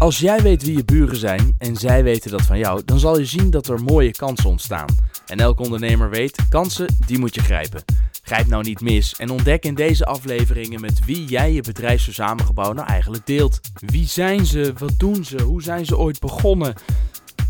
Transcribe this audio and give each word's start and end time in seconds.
Als 0.00 0.18
jij 0.18 0.42
weet 0.42 0.62
wie 0.62 0.76
je 0.76 0.84
buren 0.84 1.16
zijn 1.16 1.54
en 1.58 1.76
zij 1.76 2.02
weten 2.02 2.30
dat 2.30 2.42
van 2.42 2.58
jou, 2.58 2.84
dan 2.84 2.98
zal 2.98 3.18
je 3.18 3.24
zien 3.24 3.50
dat 3.50 3.68
er 3.68 3.82
mooie 3.82 4.10
kansen 4.10 4.50
ontstaan. 4.50 4.86
En 5.26 5.40
elke 5.40 5.62
ondernemer 5.62 6.10
weet, 6.10 6.46
kansen, 6.48 6.96
die 7.06 7.18
moet 7.18 7.34
je 7.34 7.40
grijpen. 7.40 7.84
Grijp 8.22 8.46
nou 8.46 8.62
niet 8.62 8.80
mis 8.80 9.14
en 9.16 9.30
ontdek 9.30 9.64
in 9.64 9.74
deze 9.74 10.04
afleveringen 10.04 10.80
met 10.80 11.04
wie 11.04 11.24
jij 11.24 11.52
je 11.52 11.62
bedrijfsverzamelgebouw 11.62 12.72
nou 12.72 12.88
eigenlijk 12.88 13.26
deelt. 13.26 13.60
Wie 13.74 14.06
zijn 14.06 14.46
ze? 14.46 14.72
Wat 14.78 14.98
doen 14.98 15.24
ze? 15.24 15.42
Hoe 15.42 15.62
zijn 15.62 15.86
ze 15.86 15.98
ooit 15.98 16.20
begonnen? 16.20 16.74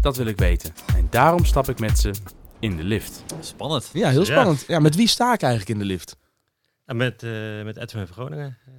Dat 0.03 0.17
wil 0.17 0.27
ik 0.27 0.39
weten. 0.39 0.73
En 0.97 1.07
daarom 1.11 1.45
stap 1.45 1.69
ik 1.69 1.79
met 1.79 1.99
ze 1.99 2.11
in 2.59 2.77
de 2.77 2.85
lift. 2.85 3.25
Spannend. 3.41 3.91
Ja, 3.93 4.09
heel 4.09 4.25
spannend. 4.25 4.65
Ja, 4.67 4.79
met 4.79 4.97
wie 4.97 5.09
sta 5.09 5.33
ik 5.33 5.43
eigenlijk 5.43 5.73
in 5.73 5.79
de 5.79 5.93
lift? 5.93 6.17
En 6.85 6.97
met, 6.97 7.23
eh, 7.23 7.63
met 7.65 7.77
Edwin 7.77 8.07
van 8.07 8.15
Groningen. 8.15 8.59
Eh, 8.67 8.73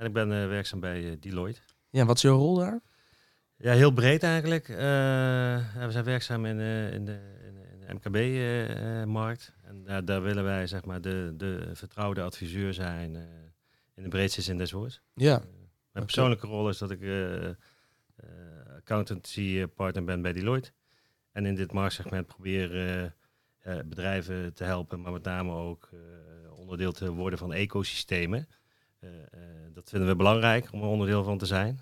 en 0.00 0.06
ik 0.06 0.12
ben 0.12 0.42
eh, 0.42 0.48
werkzaam 0.48 0.80
bij 0.80 1.16
Deloitte. 1.20 1.60
Ja, 1.90 2.04
wat 2.04 2.16
is 2.16 2.22
jouw 2.22 2.36
rol 2.36 2.54
daar? 2.54 2.80
Ja, 3.60 3.72
heel 3.72 3.90
breed 3.90 4.22
eigenlijk. 4.22 4.68
Eh, 4.68 4.76
we 4.76 5.86
zijn 5.88 6.04
werkzaam 6.04 6.44
in, 6.46 6.60
eh, 6.60 6.92
in 6.92 7.04
de, 7.04 7.18
in 7.46 7.54
de- 7.54 7.94
MKB-markt. 7.94 9.52
en 9.62 9.84
daar, 9.84 10.04
daar 10.04 10.22
willen 10.22 10.44
wij 10.44 10.66
zeg 10.66 10.84
maar 10.84 11.00
de, 11.00 11.34
de 11.36 11.70
vertrouwde 11.72 12.22
adviseur 12.22 12.74
zijn 12.74 13.16
eh, 13.16 13.22
in 13.94 14.02
de 14.02 14.08
breedste 14.08 14.42
zin 14.42 14.58
des 14.58 14.72
woords. 14.72 15.00
Ja. 15.14 15.36
Eh, 15.38 15.44
mijn 15.92 16.04
persoonlijke 16.04 16.46
rol 16.46 16.68
is 16.68 16.78
dat 16.78 16.90
ik 16.90 17.00
eh, 17.02 17.48
eh, 17.48 17.54
accountancy 18.76 19.66
partner 19.66 20.04
ben 20.04 20.22
bij 20.22 20.32
Deloitte. 20.32 20.70
En 21.32 21.46
in 21.46 21.54
dit 21.54 21.72
marktsegment 21.72 22.26
probeer 22.26 22.74
eh, 22.76 23.04
eh, 23.04 23.84
bedrijven 23.84 24.54
te 24.54 24.64
helpen, 24.64 25.00
maar 25.00 25.12
met 25.12 25.22
name 25.24 25.52
ook 25.52 25.88
eh, 25.92 25.98
onderdeel 26.58 26.92
te 26.92 27.12
worden 27.12 27.38
van 27.38 27.52
ecosystemen. 27.52 28.48
Eh, 28.98 29.10
eh, 29.10 29.38
dat 29.72 29.88
vinden 29.90 30.08
we 30.08 30.16
belangrijk 30.16 30.68
om 30.72 30.80
er 30.82 30.88
onderdeel 30.88 31.24
van 31.24 31.38
te 31.38 31.46
zijn. 31.46 31.80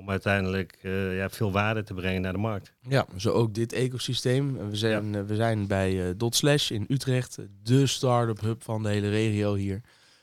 Om 0.00 0.10
uiteindelijk 0.10 0.78
eh, 0.82 1.16
ja, 1.16 1.30
veel 1.30 1.52
waarde 1.52 1.82
te 1.82 1.94
brengen 1.94 2.22
naar 2.22 2.32
de 2.32 2.38
markt. 2.38 2.72
Ja, 2.88 3.06
zo 3.16 3.30
ook 3.30 3.54
dit 3.54 3.72
ecosysteem. 3.72 4.70
We 4.70 4.76
zijn, 4.76 5.14
eh, 5.14 5.22
we 5.22 5.34
zijn 5.36 5.66
bij 5.66 6.08
eh 6.08 6.14
Dotslash 6.16 6.70
in 6.70 6.84
Utrecht, 6.88 7.38
de 7.62 7.86
start-up 7.86 8.40
hub 8.40 8.62
van 8.62 8.82
de 8.82 8.88
hele 8.88 9.08
regio 9.10 9.54
hier. 9.54 9.80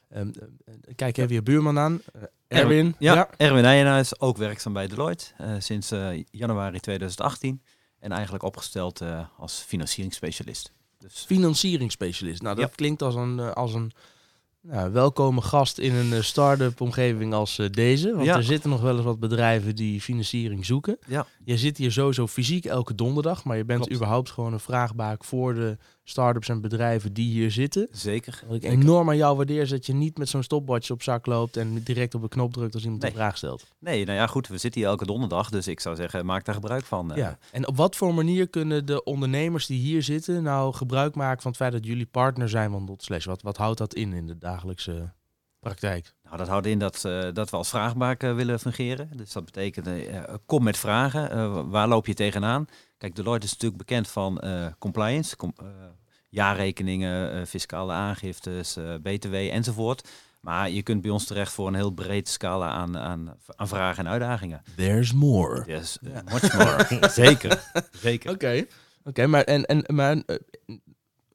Ehm, 0.09 0.29
eh, 0.65 0.73
kijk 0.95 1.17
even 1.17 1.33
je 1.33 1.41
buurman 1.43 1.79
aan, 1.79 2.01
Erwin. 2.47 2.95
Ja, 2.99 3.29
Erwin 3.37 3.61
Nijenhuis, 3.63 4.19
ook 4.19 4.37
werkzaam 4.37 4.73
bij 4.73 4.87
Deloitte 4.87 5.25
eh, 5.37 5.53
sinds 5.59 5.91
eh, 5.91 6.23
januari 6.31 6.79
2018. 6.79 7.61
En 7.99 8.11
eigenlijk 8.11 8.43
opgesteld 8.43 9.01
eh, 9.01 9.25
als 9.37 9.63
financieringsspecialist. 9.67 10.71
Dus 10.97 11.23
financieringsspecialist. 11.27 12.41
Nou, 12.41 12.55
dat 12.55 12.69
Ja. 12.69 12.75
klinkt 12.75 13.01
als 13.01 13.15
een, 13.15 13.39
als 13.39 13.73
een 13.73 13.91
nou, 14.69 14.91
welkome 14.91 15.41
gast 15.41 15.77
in 15.77 15.95
een 15.95 16.13
eh, 16.13 16.21
start-up 16.21 16.81
omgeving 16.81 17.33
als 17.33 17.59
eh, 17.59 17.69
deze. 17.69 18.13
Want 18.13 18.25
Ja. 18.25 18.35
er 18.35 18.43
zitten 18.43 18.69
nog 18.69 18.81
wel 18.81 18.95
eens 18.95 19.03
wat 19.05 19.19
bedrijven 19.19 19.75
die 19.75 20.01
financiering 20.01 20.65
zoeken. 20.65 20.97
ja, 21.07 21.25
Je 21.43 21.57
zit 21.57 21.77
hier 21.77 21.91
sowieso 21.91 22.27
fysiek 22.27 22.65
elke 22.65 22.95
donderdag, 22.95 23.43
maar 23.43 23.57
je 23.57 23.65
bent 23.65 23.79
Klopt. 23.79 23.93
überhaupt 23.95 24.29
gewoon 24.29 24.53
een 24.53 24.59
vraagbaak 24.59 25.23
voor 25.23 25.53
de 25.53 25.77
start-ups 26.09 26.49
en 26.49 26.61
bedrijven 26.61 27.13
die 27.13 27.31
hier 27.31 27.51
zitten. 27.51 27.87
zeker. 27.91 28.43
Wat 28.47 28.55
ik 28.55 28.61
Zeker. 28.61 28.79
enorm 28.79 29.09
aan 29.09 29.17
jou 29.17 29.35
waardeer 29.37 29.61
is 29.61 29.69
dat 29.69 29.85
je 29.85 29.93
niet 29.93 30.17
met 30.17 30.29
zo'n 30.29 30.43
stopwatch 30.43 30.91
op 30.91 31.01
zak 31.03 31.25
loopt 31.25 31.57
en 31.57 31.83
direct 31.83 32.15
op 32.15 32.21
de 32.21 32.27
knop 32.27 32.53
drukt 32.53 32.73
als 32.73 32.83
iemand 32.83 33.01
Nee. 33.01 33.11
een 33.11 33.17
vraag 33.17 33.37
stelt. 33.37 33.67
Nee, 33.79 34.05
nou 34.05 34.17
ja, 34.17 34.27
goed, 34.27 34.47
we 34.47 34.57
zitten 34.57 34.81
hier 34.81 34.89
elke 34.89 35.05
donderdag, 35.05 35.49
dus 35.49 35.67
ik 35.67 35.79
zou 35.79 35.95
zeggen, 35.95 36.25
maak 36.25 36.45
daar 36.45 36.55
gebruik 36.55 36.83
van. 36.85 37.11
eh. 37.11 37.17
Ja. 37.17 37.37
En 37.51 37.67
op 37.67 37.77
wat 37.77 37.95
voor 37.95 38.13
manier 38.13 38.47
kunnen 38.47 38.85
de 38.85 39.03
ondernemers 39.03 39.65
die 39.65 39.79
hier 39.79 40.03
zitten 40.03 40.43
nou 40.43 40.73
gebruik 40.73 41.15
maken 41.15 41.41
van 41.41 41.51
het 41.51 41.59
feit 41.59 41.71
dat 41.71 41.85
jullie 41.85 42.05
partner 42.05 42.49
zijn 42.49 42.71
van 42.71 42.85
Dotslash? 42.85 43.25
Wat, 43.25 43.41
wat 43.41 43.57
houdt 43.57 43.77
dat 43.77 43.93
in 43.93 44.13
in 44.13 44.27
de 44.27 44.37
dagelijkse 44.37 45.13
praktijk? 45.59 46.13
Nou, 46.23 46.37
dat 46.37 46.47
houdt 46.47 46.65
in 46.67 46.79
dat, 46.79 47.05
eh, 47.05 47.27
dat 47.33 47.49
we 47.49 47.57
als 47.57 47.69
vraagbaak 47.69 48.23
eh, 48.23 48.35
willen 48.35 48.59
fungeren. 48.59 49.09
Dus 49.15 49.31
dat 49.31 49.45
betekent, 49.45 49.87
kom 50.45 50.63
met 50.63 50.77
vragen. 50.77 51.69
Waar 51.69 51.87
loop 51.87 52.07
je 52.07 52.13
tegenaan? 52.13 52.65
Kijk, 52.97 53.15
Deloitte 53.15 53.45
is 53.45 53.51
natuurlijk 53.51 53.77
bekend 53.77 54.07
van 54.07 54.39
eh, 54.39 54.65
compliance, 54.79 55.35
com- 55.35 55.53
eh, 55.57 55.65
jaarrekeningen, 56.29 57.31
eh, 57.33 57.45
fiscale 57.45 57.93
aangiftes, 57.93 58.75
eh, 58.77 58.93
btw 59.01 59.33
enzovoort. 59.33 60.07
Maar 60.41 60.69
je 60.69 60.83
kunt 60.83 61.01
bij 61.01 61.11
ons 61.11 61.25
terecht 61.25 61.51
voor 61.51 61.67
een 61.67 61.75
heel 61.75 61.91
breed 61.91 62.27
scala 62.29 62.69
aan, 62.69 62.97
aan, 62.97 63.35
aan 63.55 63.67
vragen 63.67 64.05
en 64.05 64.11
uitdagingen. 64.11 64.61
There's 64.75 65.13
more. 65.13 65.63
Yes, 65.67 65.97
much 66.01 66.53
more. 66.53 66.85
Zeker, 67.09 67.71
zeker. 67.91 68.31
Oké. 68.31 68.65
Oké, 69.03 69.27
maar, 69.27 69.43
en, 69.43 69.65
en, 69.65 69.95
maar 69.95 70.23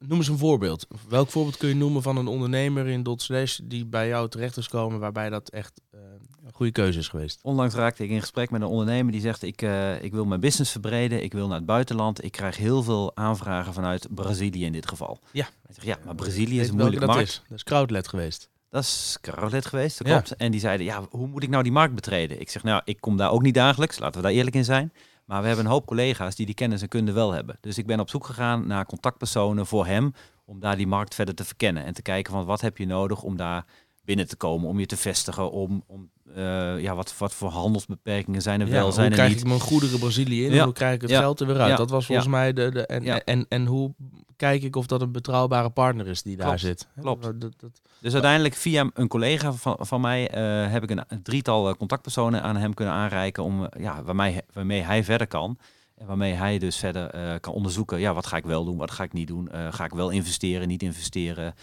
noem 0.07 0.17
eens 0.17 0.27
een 0.27 0.37
voorbeeld. 0.37 0.87
Welk 1.07 1.29
voorbeeld 1.29 1.57
kun 1.57 1.69
je 1.69 1.75
noemen 1.75 2.01
van 2.01 2.17
een 2.17 2.27
ondernemer 2.27 2.87
in 2.87 3.03
Dotslash 3.03 3.59
die 3.63 3.85
bij 3.85 4.07
jou 4.07 4.29
terecht 4.29 4.57
is 4.57 4.67
komen 4.67 4.99
waarbij 4.99 5.29
dat 5.29 5.49
echt 5.49 5.81
eh, 5.91 5.99
een 6.45 6.53
goede 6.53 6.71
keuze 6.71 6.99
is 6.99 7.07
geweest? 7.07 7.39
Onlangs 7.41 7.75
raakte 7.75 8.03
ik 8.03 8.09
in 8.09 8.19
gesprek 8.19 8.51
met 8.51 8.61
een 8.61 8.67
ondernemer 8.67 9.11
die 9.11 9.21
zegt: 9.21 9.43
ik, 9.43 9.61
eh, 9.61 10.03
ik 10.03 10.11
wil 10.11 10.25
mijn 10.25 10.39
business 10.39 10.71
verbreden, 10.71 11.23
ik 11.23 11.33
wil 11.33 11.47
naar 11.47 11.57
het 11.57 11.65
buitenland. 11.65 12.23
Ik 12.23 12.31
krijg 12.31 12.57
heel 12.57 12.83
veel 12.83 13.11
aanvragen 13.15 13.73
vanuit 13.73 14.07
Brazilië 14.15 14.65
in 14.65 14.71
dit 14.71 14.87
geval. 14.87 15.19
Ja. 15.31 15.47
Zeg, 15.69 15.83
ja, 15.83 15.97
maar 16.05 16.15
Brazilië 16.15 16.59
is 16.59 16.69
een 16.69 16.75
moeilijke 16.75 17.05
markt. 17.05 17.21
Is. 17.21 17.41
Dat 17.47 17.57
is 17.57 17.63
Crowdlet 17.63 18.07
geweest. 18.07 18.49
Dat 18.69 18.83
is 18.83 19.17
Carolet 19.21 19.65
geweest, 19.65 19.97
dat 19.97 20.07
Ja. 20.07 20.13
klopt. 20.13 20.35
En 20.35 20.51
die 20.51 20.59
zeiden, 20.59 20.85
ja, 20.85 21.01
hoe 21.09 21.27
moet 21.27 21.43
ik 21.43 21.49
nou 21.49 21.63
die 21.63 21.71
markt 21.71 21.95
betreden? 21.95 22.39
Ik 22.41 22.49
zeg, 22.49 22.63
nou, 22.63 22.81
ik 22.85 23.01
kom 23.01 23.17
daar 23.17 23.31
ook 23.31 23.41
niet 23.41 23.53
dagelijks, 23.53 23.99
laten 23.99 24.21
we 24.21 24.27
daar 24.27 24.35
eerlijk 24.35 24.55
in 24.55 24.63
zijn. 24.65 24.93
Maar 25.25 25.41
we 25.41 25.47
hebben 25.47 25.65
een 25.65 25.71
hoop 25.71 25.85
collega's 25.85 26.35
die 26.35 26.45
die 26.45 26.55
kennis 26.55 26.81
en 26.81 26.87
kunde 26.87 27.11
wel 27.11 27.31
hebben. 27.31 27.57
Dus 27.61 27.77
ik 27.77 27.85
ben 27.85 27.99
op 27.99 28.09
zoek 28.09 28.25
gegaan 28.25 28.67
naar 28.67 28.85
contactpersonen 28.85 29.65
voor 29.65 29.85
hem, 29.85 30.13
om 30.45 30.59
daar 30.59 30.75
die 30.75 30.87
markt 30.87 31.15
verder 31.15 31.35
te 31.35 31.43
verkennen. 31.43 31.85
En 31.85 31.93
te 31.93 32.01
kijken 32.01 32.33
van, 32.33 32.45
wat 32.45 32.61
heb 32.61 32.77
je 32.77 32.85
nodig 32.85 33.23
om 33.23 33.37
daar 33.37 33.65
binnen 34.05 34.27
te 34.27 34.35
komen, 34.35 34.69
om 34.69 34.79
je 34.79 34.85
te 34.85 34.97
vestigen, 34.97 35.51
om, 35.51 35.83
om 35.87 36.09
eh, 36.35 36.79
ja, 36.81 36.95
wat, 36.95 37.17
wat 37.17 37.33
voor 37.33 37.49
handelsbeperkingen 37.49 38.41
zijn 38.41 38.61
er 38.61 38.69
wel, 38.69 38.83
hoe 38.83 38.93
zijn 38.93 39.07
er 39.07 39.13
krijg 39.13 39.29
niet. 39.29 39.39
ik 39.39 39.47
mijn 39.47 39.59
goederen 39.59 39.99
Brazilië 39.99 40.45
in 40.45 40.51
en 40.51 40.63
hoe 40.63 40.73
krijg 40.73 40.95
ik 40.95 41.01
het 41.01 41.09
Ja. 41.09 41.19
geld 41.19 41.39
er 41.39 41.47
weer 41.47 41.59
uit? 41.59 41.77
Dat 41.77 41.89
was 41.89 42.05
volgens 42.05 42.27
mij 42.27 42.53
de... 42.53 42.71
de 42.71 42.85
en, 42.85 43.23
en, 43.25 43.45
en 43.49 43.65
hoe 43.65 43.93
kijk 44.35 44.63
ik 44.63 44.75
of 44.75 44.85
dat 44.85 45.01
een 45.01 45.11
betrouwbare 45.11 45.69
partner 45.69 46.07
is 46.07 46.21
die 46.21 46.37
daar 46.37 46.59
zit? 46.59 46.87
Klopt. 47.01 47.23
Dat, 47.23 47.41
dat, 47.41 47.53
dat- 47.59 47.81
Dus 47.99 48.13
uiteindelijk 48.13 48.55
via 48.55 48.89
een 48.93 49.07
collega 49.07 49.53
van, 49.53 49.75
van 49.79 50.01
mij 50.01 50.29
eh, 50.29 50.71
heb 50.71 50.83
ik 50.83 50.89
een, 50.89 51.03
een 51.07 51.21
drietal 51.23 51.69
eh, 51.69 51.75
contactpersonen 51.75 52.41
aan 52.43 52.55
hem 52.55 52.73
kunnen 52.73 52.93
aanreiken 52.93 53.43
om, 53.43 53.67
ja, 53.79 54.03
waarmee, 54.03 54.41
waarmee 54.53 54.81
hij 54.81 55.03
verder 55.03 55.27
kan. 55.27 55.57
En 55.97 56.05
waarmee 56.07 56.33
hij 56.33 56.57
dus 56.59 56.77
verder 56.77 57.39
kan 57.39 57.53
onderzoeken, 57.53 57.99
ja, 57.99 58.13
wat 58.13 58.25
ga 58.27 58.37
ik 58.37 58.45
wel 58.45 58.65
doen, 58.65 58.77
wat 58.77 58.91
ga 58.91 59.03
ik 59.03 59.13
niet 59.13 59.27
doen. 59.27 59.49
Ga 59.69 59.85
ik 59.85 59.91
wel 59.91 60.09
investeren, 60.09 60.67
niet 60.67 60.81
investeren. 60.83 61.53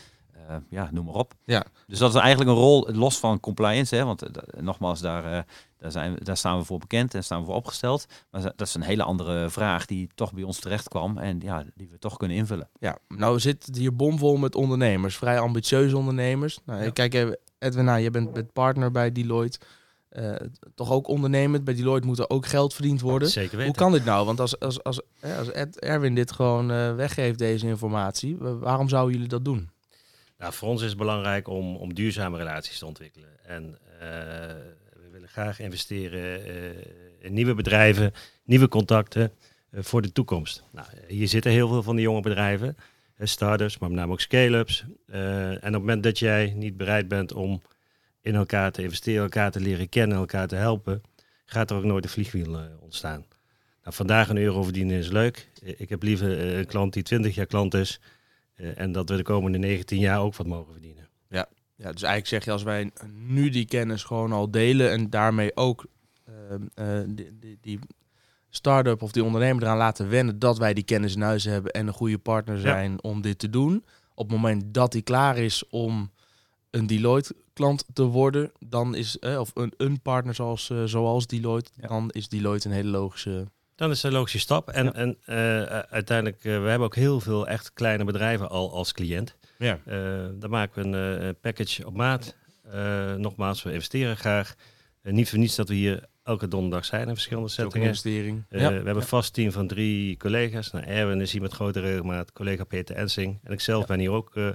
Eh, 0.48 0.56
ja, 0.70 0.88
noem 0.92 1.04
maar 1.04 1.14
op. 1.14 1.34
Ja. 1.44 1.64
Dus 1.86 1.98
dat 1.98 2.14
is 2.14 2.20
eigenlijk 2.20 2.50
een 2.50 2.56
rol 2.56 2.88
los 2.92 3.18
van 3.18 3.40
compliance, 3.40 3.96
hè, 3.96 4.04
want 4.04 4.22
eh, 4.22 4.60
nogmaals, 4.62 5.00
daar, 5.00 5.24
eh, 5.32 5.42
daar, 5.78 5.90
zijn, 5.90 6.16
daar 6.22 6.36
staan 6.36 6.58
we 6.58 6.64
voor 6.64 6.78
bekend 6.78 7.14
en 7.14 7.24
staan 7.24 7.40
we 7.40 7.46
voor 7.46 7.54
opgesteld. 7.54 8.06
Maar 8.30 8.42
dat 8.42 8.60
is 8.66 8.74
een 8.74 8.82
hele 8.82 9.02
andere 9.02 9.50
vraag 9.50 9.86
die 9.86 10.08
toch 10.14 10.32
bij 10.32 10.42
ons 10.42 10.58
terecht 10.58 10.88
kwam 10.88 11.18
en 11.18 11.40
ja, 11.40 11.64
die 11.74 11.88
we 11.90 11.98
toch 11.98 12.16
kunnen 12.16 12.36
invullen. 12.36 12.68
Ja, 12.80 12.98
nou 13.08 13.40
zit 13.40 13.66
het 13.66 13.76
hier 13.76 13.96
bomvol 13.96 14.36
met 14.36 14.54
ondernemers, 14.54 15.16
vrij 15.16 15.38
ambitieuze 15.40 15.96
ondernemers. 15.96 16.58
Nou, 16.64 16.82
Ja. 16.82 16.90
Kijk 16.90 17.14
even, 17.14 17.38
Edwin, 17.58 17.84
nou, 17.84 17.98
je 18.00 18.10
bent, 18.10 18.52
partner 18.52 18.90
bij 18.90 19.12
Deloitte. 19.12 19.58
Toch 20.74 20.90
ook 20.90 21.08
ondernemend. 21.08 21.64
Bij 21.64 21.74
Deloitte 21.74 22.06
moet 22.06 22.18
er 22.18 22.28
ook 22.30 22.46
geld 22.46 22.74
verdiend 22.74 23.00
worden. 23.00 23.28
Zeker 23.28 23.50
weten. 23.56 23.64
Hoe 23.72 23.74
kan 23.82 23.92
dit 23.92 24.04
nou? 24.04 24.26
Want 24.26 24.40
als, 24.40 24.58
als, 24.58 24.82
als, 24.82 25.00
als 25.38 25.50
Ed, 25.50 25.80
Erwin 25.80 26.14
dit 26.14 26.32
gewoon 26.32 26.66
weggeeft, 26.96 27.38
deze 27.38 27.66
informatie, 27.66 28.36
wa- 28.36 28.54
waarom 28.56 28.88
zouden 28.88 29.12
jullie 29.14 29.28
dat 29.28 29.44
doen? 29.44 29.70
Nou, 30.40 30.52
voor 30.52 30.68
ons 30.68 30.82
is 30.82 30.88
het 30.88 30.98
belangrijk 30.98 31.48
om, 31.48 31.76
om 31.76 31.94
duurzame 31.94 32.36
relaties 32.36 32.78
te 32.78 32.86
ontwikkelen. 32.86 33.28
En 33.44 33.78
eh, 33.98 34.08
we 34.92 35.08
willen 35.12 35.28
graag 35.28 35.60
investeren 35.60 36.44
eh, 36.46 36.54
in 37.18 37.32
nieuwe 37.32 37.54
bedrijven, 37.54 38.12
nieuwe 38.44 38.68
contacten 38.68 39.32
eh, 39.70 39.82
voor 39.82 40.02
de 40.02 40.12
toekomst. 40.12 40.64
Nou, 40.70 40.86
hier 41.08 41.28
zitten 41.28 41.52
heel 41.52 41.68
veel 41.68 41.82
van 41.82 41.96
die 41.96 42.04
jonge 42.04 42.20
bedrijven, 42.20 42.76
startups, 43.18 43.78
maar 43.78 43.88
met 43.88 43.98
name 43.98 44.12
ook 44.12 44.20
scale-ups. 44.20 44.84
En 45.06 45.56
op 45.56 45.62
het 45.62 45.72
moment 45.72 46.02
dat 46.02 46.18
jij 46.18 46.52
niet 46.56 46.76
bereid 46.76 47.08
bent 47.08 47.32
om 47.32 47.62
in 48.20 48.34
elkaar 48.34 48.72
te 48.72 48.82
investeren, 48.82 49.22
elkaar 49.22 49.50
te 49.50 49.60
leren 49.60 49.88
kennen, 49.88 50.16
elkaar 50.16 50.48
te 50.48 50.56
helpen, 50.56 51.02
gaat 51.44 51.70
er 51.70 51.76
ook 51.76 51.84
nooit 51.84 52.04
een 52.04 52.10
vliegwiel 52.10 52.58
ontstaan. 52.80 53.24
Nou, 53.82 53.94
vandaag 53.94 54.28
een 54.28 54.36
euro 54.36 54.62
verdienen 54.62 54.98
is 54.98 55.08
leuk. 55.08 55.48
Ik 55.62 55.88
heb 55.88 56.02
liever 56.02 56.56
een 56.58 56.66
klant 56.66 56.92
die 56.92 57.02
20 57.02 57.34
jaar 57.34 57.46
klant 57.46 57.74
is, 57.74 58.00
en 58.74 58.92
dat 58.92 59.08
we 59.08 59.16
de 59.16 59.22
komende 59.22 59.58
19 59.58 59.98
jaar 59.98 60.20
ook 60.20 60.36
wat 60.36 60.46
mogen 60.46 60.72
verdienen. 60.72 61.08
Ja, 61.82 61.92
dus 61.92 62.02
eigenlijk 62.02 62.26
zeg 62.26 62.44
je 62.44 62.50
als 62.50 62.62
wij 62.62 62.90
nu 63.14 63.48
die 63.48 63.64
kennis 63.66 64.04
gewoon 64.04 64.32
al 64.32 64.50
delen 64.50 64.90
en 64.90 65.10
daarmee 65.10 65.56
ook 65.56 65.86
ehm, 66.24 66.62
eh, 66.74 67.00
die, 67.06 67.38
die, 67.38 67.58
die 67.60 67.78
start-up 68.50 69.02
of 69.02 69.12
die 69.12 69.24
ondernemer 69.24 69.62
eraan 69.62 69.76
laten 69.76 70.08
wennen 70.08 70.38
dat 70.38 70.58
wij 70.58 70.74
die 70.74 70.84
kennis 70.84 71.14
in 71.14 71.22
huis 71.22 71.44
hebben 71.44 71.72
en 71.72 71.86
een 71.86 71.92
goede 71.92 72.18
partner 72.18 72.58
zijn 72.58 73.02
om 73.02 73.20
dit 73.20 73.38
te 73.38 73.50
doen. 73.50 73.84
Op 74.14 74.28
het 74.28 74.36
moment 74.40 74.74
dat 74.74 74.92
hij 74.92 75.02
klaar 75.02 75.36
is 75.38 75.68
om 75.68 76.10
een 76.70 76.86
Deloitte 76.86 77.34
klant 77.52 77.84
te 77.92 78.02
worden, 78.02 78.52
dan 78.58 78.94
is, 78.94 79.18
eh, 79.18 79.38
of 79.38 79.50
een, 79.54 79.72
een 79.76 80.00
partner 80.00 80.34
zoals, 80.34 80.70
eh, 80.70 80.84
zoals 80.84 81.26
Deloitte, 81.26 81.70
Ja. 81.80 81.88
dan 81.88 82.10
is 82.10 82.28
Deloitte 82.28 82.68
een 82.68 82.74
hele 82.74 82.90
logische... 82.90 83.46
Dan 83.80 83.90
is 83.90 84.02
een 84.02 84.12
logische 84.12 84.38
stap. 84.38 84.68
En, 84.70 84.84
Ja. 84.84 84.92
en 84.92 85.16
eh, 85.24 85.62
uiteindelijk, 85.78 86.36
eh, 86.44 86.62
we 86.62 86.68
hebben 86.68 86.86
ook 86.86 86.94
heel 86.94 87.20
veel 87.20 87.46
echt 87.48 87.72
kleine 87.72 88.04
bedrijven 88.04 88.48
al 88.48 88.72
als 88.72 88.92
cliënt. 88.92 89.36
Ja. 89.58 89.78
Eh 89.84 90.26
daar 90.34 90.50
maken 90.50 90.82
we 90.82 90.98
een 90.98 91.20
eh, 91.20 91.28
package 91.40 91.86
op 91.86 91.96
maat. 91.96 92.36
Eh, 92.70 93.14
nogmaals, 93.14 93.62
we 93.62 93.72
investeren 93.72 94.16
graag. 94.16 94.54
Eh, 95.02 95.12
niet 95.12 95.28
voor 95.30 95.38
niets 95.38 95.54
dat 95.56 95.68
we 95.68 95.74
hier 95.74 96.04
elke 96.22 96.48
donderdag 96.48 96.84
zijn 96.84 97.08
in 97.08 97.14
verschillende 97.14 97.48
settingen. 97.48 97.86
investering. 97.86 98.44
Eh, 98.48 98.60
ja. 98.60 98.68
We 98.68 98.74
hebben 98.74 98.96
een 98.96 99.02
vast 99.02 99.34
team 99.34 99.52
van 99.52 99.66
drie 99.66 100.16
collega's. 100.16 100.70
Nou, 100.70 100.84
Erwin 100.84 101.20
is 101.20 101.32
hier 101.32 101.42
met 101.42 101.52
grote 101.52 101.80
regelmaat, 101.80 102.32
collega 102.32 102.64
Peter 102.64 102.96
Ensing. 102.96 103.40
En 103.42 103.52
ik 103.52 103.60
zelf 103.60 103.86
ben 103.86 103.98
hier 103.98 104.10
ook 104.10 104.36
eh, 104.36 104.48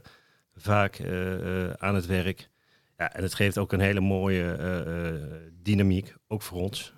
vaak 0.56 0.96
eh, 0.96 1.64
eh, 1.66 1.74
aan 1.78 1.96
het 1.96 2.06
werk. 2.06 2.50
Ja, 2.98 3.14
en 3.14 3.24
het 3.24 3.34
geeft 3.34 3.58
ook 3.58 3.72
een 3.74 3.80
hele 3.80 4.00
mooie 4.00 4.52
eh, 4.54 5.08
eh, 5.08 5.22
dynamiek, 5.62 6.14
ook 6.28 6.42
voor 6.42 6.62
ons. 6.62 6.94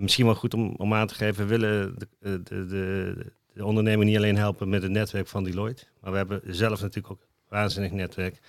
En 0.00 0.06
misschien 0.06 0.26
wel 0.26 0.34
goed 0.34 0.54
om, 0.54 0.74
om 0.76 0.94
aan 0.94 1.06
te 1.06 1.14
geven, 1.14 1.46
we 1.46 1.58
willen 1.58 1.98
de, 1.98 2.08
eh, 2.20 2.32
de, 2.44 2.66
de, 2.66 3.14
de 3.52 3.64
ondernemer 3.64 4.06
niet 4.06 4.16
alleen 4.16 4.36
helpen 4.36 4.68
met 4.68 4.82
het 4.82 4.90
netwerk 4.90 5.26
van 5.26 5.44
Deloitte. 5.44 5.84
Maar 6.00 6.10
we 6.10 6.16
hebben 6.16 6.40
zelf 6.44 6.80
natuurlijk 6.80 7.12
ook 7.12 7.20
een 7.20 7.26
waanzinnig 7.48 7.92
netwerk, 7.92 8.40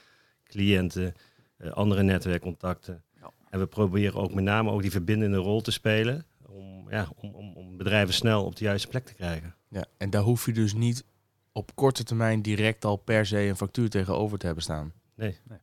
cliënten, 0.43 1.13
eh, 1.57 1.71
andere 1.71 2.03
netwerkcontacten. 2.03 3.03
Ja. 3.21 3.31
En 3.49 3.59
we 3.59 3.67
proberen 3.67 4.19
ook 4.19 4.33
met 4.33 4.43
name 4.43 4.71
ook 4.71 4.81
die 4.81 4.91
verbindende 4.91 5.37
rol 5.37 5.61
te 5.61 5.71
spelen 5.71 6.25
om, 6.45 6.89
ja, 6.89 7.07
om, 7.15 7.33
om, 7.33 7.53
om 7.53 7.77
bedrijven 7.77 8.13
snel 8.13 8.45
op 8.45 8.55
de 8.55 8.63
juiste 8.63 8.87
plek 8.87 9.05
te 9.05 9.13
krijgen. 9.13 9.55
Ja, 9.67 9.85
en 9.97 10.09
daar 10.09 10.21
hoef 10.21 10.45
je 10.45 10.53
dus 10.53 10.73
niet 10.73 11.05
op 11.51 11.75
korte 11.75 12.03
termijn 12.03 12.41
direct 12.41 12.85
al 12.85 12.95
per 12.95 13.25
se 13.25 13.39
een 13.39 13.57
factuur 13.57 13.89
tegenover 13.89 14.37
te 14.37 14.45
hebben 14.45 14.63
staan. 14.63 14.93
Nee. 15.15 15.37
Heerlijk. 15.41 15.61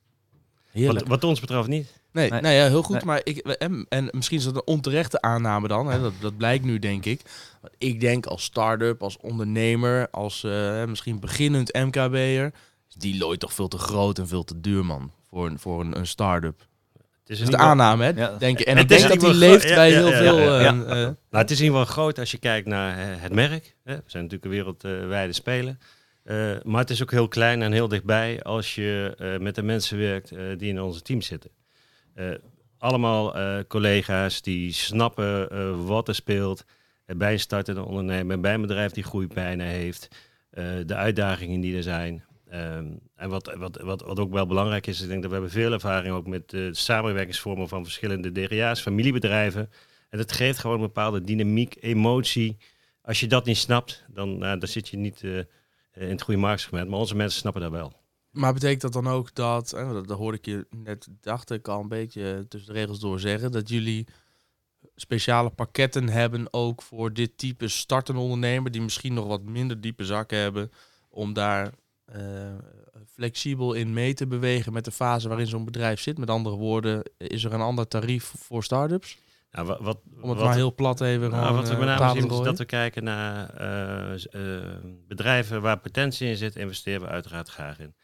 Wat, 0.86 1.06
wat 1.06 1.24
ons 1.24 1.40
betreft 1.40 1.68
niet. 1.68 1.96
Nee, 2.12 2.30
Nee. 2.30 2.40
nou 2.40 2.54
ja, 2.54 2.66
heel 2.66 2.82
goed. 2.82 2.96
Nee. 2.96 3.04
Maar 3.04 3.20
ik, 3.24 3.38
en, 3.38 3.86
en 3.88 4.08
misschien 4.12 4.38
is 4.38 4.44
dat 4.44 4.54
een 4.54 4.66
onterechte 4.66 5.20
aanname 5.20 5.68
dan. 5.68 5.90
Hè, 5.90 6.00
dat, 6.00 6.12
dat 6.20 6.36
blijkt 6.36 6.64
nu, 6.64 6.78
denk 6.78 7.04
ik. 7.04 7.20
Ik 7.78 8.00
denk 8.00 8.26
als 8.26 8.42
start-up, 8.42 9.02
als 9.02 9.16
ondernemer, 9.20 10.10
als 10.10 10.44
eh, 10.44 10.84
misschien 10.84 11.20
beginnend 11.20 11.72
MKB'er... 11.72 12.52
is 12.88 12.94
Deloitte 12.94 13.38
toch 13.38 13.52
veel 13.54 13.68
te 13.68 13.78
groot 13.78 14.18
en 14.18 14.28
veel 14.28 14.44
te 14.44 14.60
duur, 14.60 14.84
man. 14.84 15.10
Voor 15.30 15.46
een, 15.46 15.58
voor 15.58 15.80
een, 15.80 15.98
een 15.98 16.06
start-up. 16.06 16.58
Het 16.58 17.38
is, 17.38 17.44
Dat 17.44 17.48
is 17.48 17.54
in 17.54 17.60
de 17.60 17.70
aanname, 17.70 18.04
hè? 18.04 18.10
Ja. 18.10 18.36
Denk. 18.38 18.60
En 18.60 18.76
ik 18.76 18.88
denk 18.88 19.08
dat 19.08 19.20
die 19.20 19.34
leeft 19.34 19.74
bij 19.74 19.90
ja, 19.90 19.96
heel 19.96 20.08
ja, 20.10 20.16
veel... 20.18 20.38
eh, 20.38 20.66
eh, 20.66 20.76
Nou, 20.86 21.16
het 21.30 21.50
is 21.50 21.58
in 21.58 21.64
ieder 21.64 21.78
geval 21.80 21.92
groot 21.94 22.18
als 22.18 22.30
je 22.30 22.38
kijkt 22.38 22.66
naar 22.66 22.98
eh, 22.98 23.04
het 23.22 23.32
merk. 23.32 23.76
Hè. 23.84 23.94
We 23.96 24.02
zijn 24.06 24.22
natuurlijk 24.22 24.44
een 24.44 24.50
wereldwijde 24.50 25.32
speler. 25.32 25.76
Eh, 26.28 26.56
maar 26.62 26.80
het 26.80 26.90
is 26.90 27.02
ook 27.02 27.10
heel 27.10 27.28
klein 27.28 27.62
en 27.62 27.72
heel 27.72 27.88
dichtbij 27.88 28.42
als 28.42 28.74
je 28.74 29.14
eh, 29.18 29.38
met 29.38 29.54
de 29.54 29.62
mensen 29.62 29.98
werkt 29.98 30.32
eh, 30.32 30.44
die 30.56 30.68
in 30.68 30.80
onze 30.80 31.02
team 31.02 31.20
zitten. 31.20 31.50
Allemaal 32.78 33.34
collega's 33.66 34.42
die 34.42 34.72
snappen 34.72 35.86
wat 35.86 36.08
er 36.08 36.14
speelt 36.14 36.64
bij 37.06 37.32
een 37.32 37.40
startende 37.40 37.82
ondernemer, 37.82 38.40
bij 38.40 38.54
een 38.54 38.60
bedrijf 38.60 38.92
die 38.92 39.04
groeipijnen 39.04 39.66
heeft, 39.66 40.08
de 40.86 40.94
uitdagingen 40.94 41.60
die 41.60 41.76
er 41.76 41.82
zijn. 41.82 42.24
Ehm, 42.48 42.86
en 43.14 43.28
wat, 43.28 43.54
wat, 43.56 43.80
wat, 43.82 44.02
wat 44.02 44.18
ook 44.18 44.32
wel 44.32 44.46
belangrijk 44.46 44.86
is, 44.86 45.00
ik 45.00 45.08
denk 45.08 45.20
dat 45.20 45.30
we 45.30 45.36
hebben 45.36 45.52
veel 45.52 45.72
ervaring 45.72 46.14
ook 46.14 46.26
met 46.26 46.56
samenwerkingsvormen 46.70 47.68
van 47.68 47.84
verschillende 47.84 48.32
DRA's, 48.32 48.80
familiebedrijven. 48.80 49.70
En 50.10 50.18
dat 50.18 50.32
geeft 50.32 50.58
gewoon 50.58 50.76
een 50.76 50.86
bepaalde 50.86 51.24
dynamiek, 51.24 51.76
emotie. 51.80 52.56
Als 53.02 53.20
je 53.20 53.26
dat 53.26 53.44
niet 53.44 53.58
snapt, 53.58 54.04
dan, 54.08 54.38
nou, 54.38 54.58
dan 54.58 54.68
zit 54.68 54.88
je 54.88 54.96
niet 54.96 55.22
in 55.98 56.10
het 56.10 56.22
goede 56.22 56.40
marktsegment. 56.40 56.88
Maar 56.88 56.98
onze 56.98 57.16
mensen 57.16 57.40
snappen 57.40 57.62
dat 57.62 57.70
wel. 57.70 57.92
Maar 58.30 58.52
betekent 58.52 58.80
dat 58.80 58.92
dan 58.92 59.08
ook 59.08 59.34
dat, 59.34 59.70
hè, 59.70 59.92
dat, 59.92 60.08
dat 60.08 60.18
hoorde 60.18 60.38
ik 60.38 60.44
je 60.44 60.66
net, 60.70 61.08
dacht 61.20 61.50
ik 61.50 61.68
al 61.68 61.80
een 61.80 61.88
beetje 61.88 62.46
tussen 62.48 62.72
de 62.74 62.80
regels 62.80 63.00
door 63.00 63.20
zeggen, 63.20 63.52
dat 63.52 63.68
jullie 63.68 64.06
speciale 64.94 65.50
pakketten 65.50 66.08
hebben 66.08 66.52
ook 66.52 66.82
voor 66.82 67.12
dit 67.12 67.38
type 67.38 67.68
startende 67.68 68.20
ondernemer 68.20 68.70
die 68.70 68.82
misschien 68.82 69.14
nog 69.14 69.26
wat 69.26 69.42
minder 69.42 69.80
diepe 69.80 70.04
zakken 70.04 70.38
hebben, 70.38 70.70
om 71.08 71.32
daar 71.32 71.72
eh, 72.04 72.22
flexibel 73.12 73.72
in 73.72 73.92
mee 73.92 74.14
te 74.14 74.26
bewegen 74.26 74.72
met 74.72 74.84
de 74.84 74.90
fase 74.90 75.28
waarin 75.28 75.46
zo'n 75.46 75.64
bedrijf 75.64 76.00
zit. 76.00 76.18
Met 76.18 76.30
andere 76.30 76.56
woorden, 76.56 77.02
is 77.16 77.44
er 77.44 77.52
een 77.52 77.60
ander 77.60 77.88
tarief 77.88 78.32
voor 78.36 78.64
start-ups? 78.64 79.18
Nou, 79.50 79.66
wat, 79.66 79.78
wat, 79.80 79.98
Om 80.20 80.28
het 80.28 80.38
wat- 80.38 80.46
maar 80.46 80.54
heel 80.54 80.74
plat 80.74 81.00
even 81.00 81.30
Nou, 81.30 81.42
gewoon, 81.42 81.56
wat 81.56 81.68
we 81.68 81.72
eh, 81.74 81.78
met 81.78 81.88
name 81.98 82.20
zien 82.20 82.28
te 82.28 82.34
is 82.34 82.40
dat 82.40 82.58
we 82.58 82.64
kijken 82.64 83.04
naar 83.04 83.50
eh, 83.50 84.14
eh, 84.14 84.64
bedrijven 85.08 85.62
waar 85.62 85.78
potentie 85.78 86.28
in 86.28 86.36
zit, 86.36 86.56
investeren 86.56 87.00
we 87.00 87.06
uiteraard 87.06 87.48
graag 87.48 87.78
in. 87.78 87.94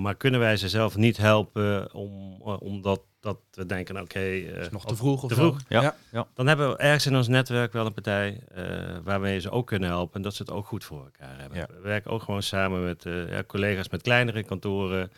Maar 0.00 0.14
kunnen 0.14 0.40
wij 0.40 0.56
ze 0.56 0.68
zelf 0.68 0.96
niet 0.96 1.16
helpen 1.16 1.94
om, 1.94 2.42
omdat 2.42 3.00
dat 3.20 3.38
we 3.50 3.66
denken, 3.66 3.94
nou, 3.94 4.06
oké, 4.06 4.18
eh, 4.18 4.60
Is 4.60 4.68
nog 4.70 4.84
te 4.84 4.96
vroeg 4.96 5.22
of 5.22 5.28
te 5.28 5.34
vroeg. 5.34 5.58
Ja. 5.68 5.96
dan 6.34 6.46
hebben 6.46 6.70
we 6.70 6.76
ergens 6.76 7.06
in 7.06 7.16
ons 7.16 7.28
netwerk 7.28 7.72
wel 7.72 7.86
een 7.86 7.92
partij 7.94 8.40
eh, 8.54 8.64
waarmee 9.04 9.34
we 9.34 9.40
ze 9.40 9.50
ook 9.50 9.66
kunnen 9.66 9.88
helpen 9.88 10.14
en 10.14 10.22
dat 10.22 10.34
ze 10.34 10.42
het 10.42 10.50
ook 10.52 10.66
goed 10.66 10.84
voor 10.84 11.04
elkaar 11.04 11.38
hebben. 11.38 11.58
Ja. 11.58 11.66
We 11.74 11.80
werken 11.80 12.10
ook 12.10 12.22
gewoon 12.22 12.42
samen 12.42 12.84
met 12.84 13.06
eh, 13.06 13.30
ja, 13.30 13.44
collega's 13.44 13.88
met 13.88 14.02
kleinere 14.02 14.42
kantoren, 14.42 15.10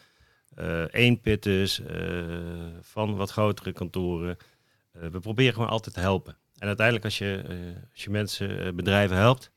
eh 0.54 0.84
eenpitters, 0.90 1.80
eh 1.80 2.24
van 2.80 3.16
wat 3.16 3.30
grotere 3.30 3.72
kantoren. 3.72 4.36
Eh, 5.00 5.08
we 5.08 5.18
proberen 5.20 5.52
gewoon 5.52 5.68
altijd 5.68 5.94
te 5.94 6.00
helpen. 6.00 6.36
En 6.58 6.66
uiteindelijk 6.66 7.04
als 7.04 7.18
je, 7.18 7.42
eh, 7.48 7.56
als 7.92 8.04
je 8.04 8.10
mensen, 8.10 8.64
eh, 8.66 8.72
bedrijven 8.72 9.16
helpt, 9.16 9.50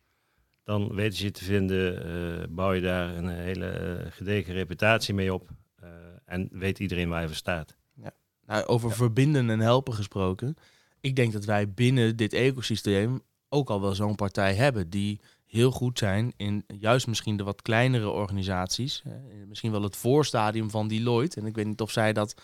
dan 0.64 0.96
weten 0.96 1.18
ze 1.18 1.24
je 1.24 1.32
te 1.32 1.44
vinden, 1.44 2.06
eh, 2.06 2.48
bouw 2.50 2.72
je 2.74 2.82
daar 2.82 3.16
een 3.16 3.28
hele 3.28 3.98
gedegen 4.10 4.54
reputatie 4.54 5.14
mee 5.14 5.34
op. 5.34 5.50
eh, 5.80 5.90
en 6.26 6.50
weet 6.52 6.80
iedereen 6.80 7.10
waar 7.10 7.22
je 7.22 7.28
voor 7.28 7.36
staat. 7.36 7.76
Nou, 8.46 8.66
over 8.66 8.92
verbinden 8.92 9.50
en 9.50 9.60
helpen 9.60 9.94
gesproken. 9.94 10.56
Ik 11.02 11.16
denk 11.16 11.34
dat 11.34 11.46
wij 11.46 11.72
binnen 11.74 12.16
dit 12.16 12.34
ecosysteem 12.34 13.22
ook 13.50 13.70
al 13.70 13.82
wel 13.82 13.96
zo'n 13.96 14.16
partij 14.16 14.56
hebben 14.56 14.90
die 14.90 15.20
heel 15.46 15.72
goed 15.72 15.98
zijn 16.00 16.34
in 16.38 16.64
juist 16.78 17.08
misschien 17.08 17.38
de 17.38 17.44
wat 17.44 17.62
kleinere 17.62 18.10
organisaties. 18.10 19.02
hè, 19.04 19.46
Misschien 19.46 19.72
wel 19.72 19.84
het 19.84 19.96
voorstadium 19.96 20.70
van 20.70 20.88
Deloitte. 20.88 21.40
En 21.40 21.46
ik 21.46 21.56
weet 21.56 21.66
niet 21.66 21.82
of 21.82 21.92
zij 21.92 22.14
dat 22.14 22.42